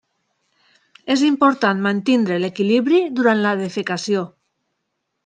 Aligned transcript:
És 1.15 1.23
important 1.27 1.83
mantenir 1.87 2.39
l'equilibri 2.45 3.03
durant 3.21 3.45
la 3.45 3.53
defecació. 3.61 4.25